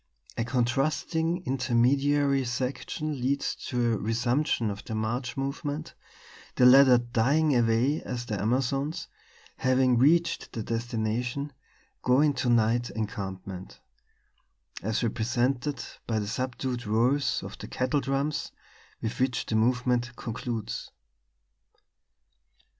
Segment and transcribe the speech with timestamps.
[0.35, 5.93] A contrasting intermediary section leads to a resumption of the march movement,
[6.55, 9.07] the latter dying away as the Amazons,
[9.57, 11.53] having reached their destination,
[12.01, 13.79] go into night encampment
[14.81, 18.51] as represented by the subdued rolls of the kettle drums,
[19.03, 20.89] with which the movement concludes.